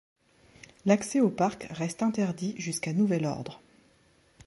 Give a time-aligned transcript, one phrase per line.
[0.87, 3.61] L'accès au parc reste interdit jusqu'à nouvel ordre.